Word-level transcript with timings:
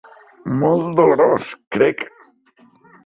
Molt 0.61 0.87
dolorós, 0.99 1.51
crec. 1.77 2.05